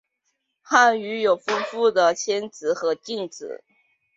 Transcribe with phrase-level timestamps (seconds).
[0.63, 3.63] 汉语有丰富的谦辞和敬辞。